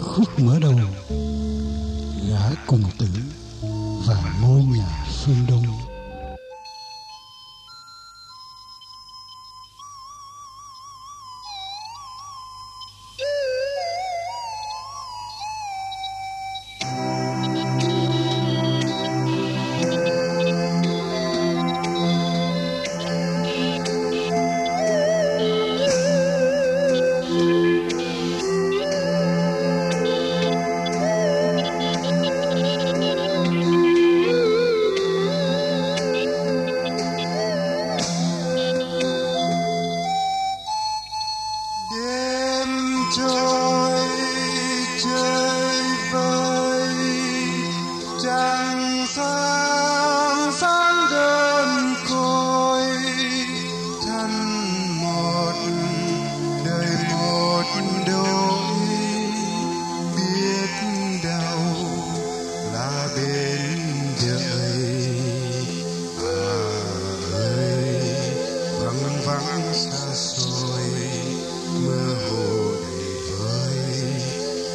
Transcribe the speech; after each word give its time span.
khúc 0.00 0.38
mở 0.38 0.58
đầu 0.60 0.72
gã 2.30 2.54
cùng 2.66 2.82
tử 2.98 3.06
và 4.06 4.34
ngôi 4.42 4.62
nhà 4.62 5.04
phương 5.24 5.46
đông. 5.48 5.87
love. 45.18 45.47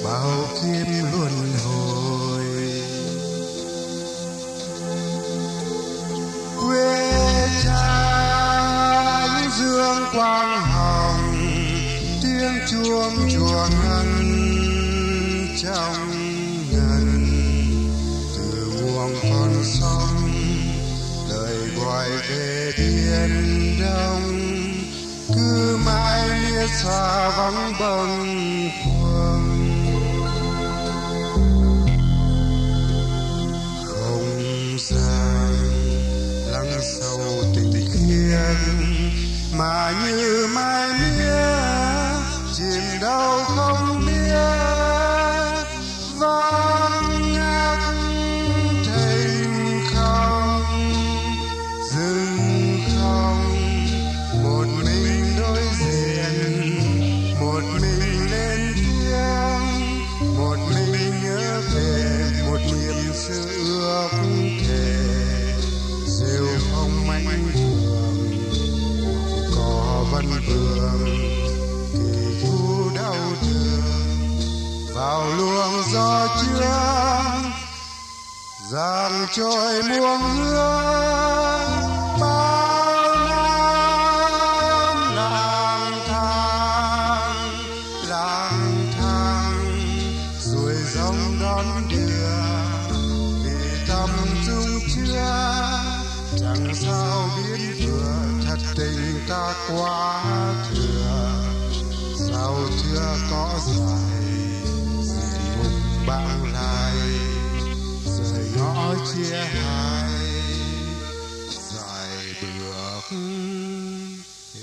Bao 0.04 0.48
kiếp 0.54 0.88
luân 1.12 1.54
hồi. 1.66 2.44
Quê 6.62 7.48
cha 7.64 7.84
dương 9.58 10.06
quang 10.14 10.62
hồng, 10.62 11.36
tiếng 12.24 12.60
chuông 12.72 13.30
chùa 13.34 13.68
ngân 13.84 14.10
trong 15.64 15.96
ngân 16.72 17.26
từ 18.36 18.72
nguồn 18.82 19.16
con 19.24 19.64
sông, 19.64 20.32
lời 21.30 21.58
gọi 21.78 22.10
về 22.30 22.72
thiên 22.76 23.76
đông. 23.82 24.40
Cứ 25.36 25.78
mãi 25.86 26.30
miết 26.30 26.70
xa 26.84 27.30
vắng 27.30 27.74
bâng 27.80 28.70
mà 39.58 39.94
như 40.06 40.48
mai 40.56 40.90
mía, 40.94 41.34
chìm 42.54 43.00
đâu 43.02 43.44
không 43.44 44.06
biết. 44.06 44.34
Vang 46.18 47.34
ngát 47.34 47.80
thênh 48.86 49.86
không, 49.96 50.64
dừng 51.92 52.80
không. 52.96 53.56
Một 54.44 54.66
mình 54.86 55.36
đối 55.40 55.62
diện, 55.80 56.36
một 57.40 57.64
mình 57.82 58.32
lên 58.32 58.74
tiếng. 58.76 60.38
Một 60.38 60.58
mình 60.70 61.24
nhớ 61.24 61.62
về 61.74 62.32
một 62.48 62.60
niềm 62.72 63.14
sự 63.14 63.63
có 70.48 70.54
vương 70.54 71.06
kỳ 71.94 72.42
thu 72.42 72.90
đau 72.96 73.16
thương 73.42 74.96
vào 74.96 75.26
luồng 75.38 75.84
gió 75.94 76.28
chưa 76.42 76.64
giang 78.72 79.28
trôi 79.32 79.84
muôn 79.84 80.20
hương 80.20 81.73
chẳng 96.44 96.76
sao 96.76 97.30
biết 97.38 97.86
vừa 97.86 98.26
thật 98.46 98.58
tình 98.76 99.20
ta 99.28 99.56
quá 99.70 100.24
thừa. 100.70 101.44
Sao 102.30 102.56
chưa 102.84 103.16
có 103.32 103.60
dài 103.66 104.24
gì 105.04 105.40
mục 105.58 106.08
bạn 106.08 106.54
lại. 106.54 106.96
Rời 108.06 108.52
ngõ 108.58 108.96
chia 109.14 109.36
hai. 109.36 110.10
Dài 111.50 112.36
bước 112.42 113.18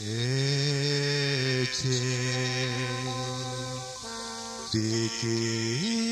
ê 0.07 1.65
chê 1.83 2.01
vì 4.73 5.09
kỳ 5.23 6.10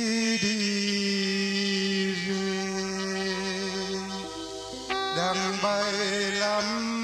đang 5.18 5.62
bay 5.62 5.92
lắm 6.32 6.97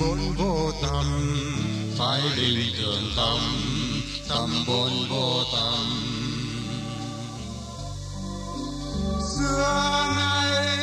bốn 0.00 0.34
vô 0.36 0.72
tâm, 0.82 1.04
phải 1.98 2.20
bình 2.36 2.72
thường 2.78 3.10
tâm 3.16 3.38
tâm 4.28 4.64
bốn 4.66 5.08
vô 5.08 5.44
tâm. 5.52 5.86
Xưa 9.36 10.06
nay 10.16 10.76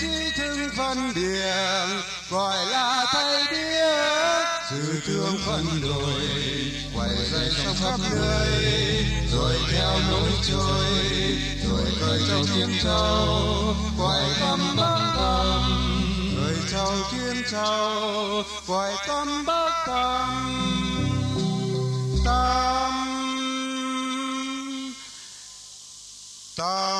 chỉ 0.00 0.30
thương 0.36 0.70
phân 0.76 1.12
biệt, 1.14 2.02
gọi 2.30 2.66
là 2.66 3.04
thầy 3.12 3.44
biết 3.50 4.46
sự 4.70 5.00
thương 5.06 5.36
phân 5.46 5.64
đổi, 5.82 6.22
quay 6.96 7.10
dây 7.32 7.50
trong 7.64 7.74
khắp 7.80 8.00
nơi, 8.10 9.04
rồi 9.32 9.56
theo 9.72 9.92
lối 10.10 10.30
trôi, 10.48 10.86
rồi 11.68 11.84
khởi 12.00 12.20
trong 12.28 12.44
tiếng 12.54 12.78
châu, 12.82 13.76
quay 13.98 14.30
tâm 14.40 14.60
bắc 14.76 15.12
tâm 15.16 15.62
người 16.34 16.56
châu 16.72 16.92
trầu 17.50 18.42
gọi 18.66 18.92
tâm 19.08 19.44
bác 19.46 19.84
tâm 19.86 20.28
tâm 22.24 22.92
tâm 26.56 26.91